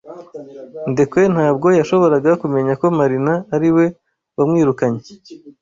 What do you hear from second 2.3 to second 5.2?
kumenya ko Marina ariwe wamwirukanye.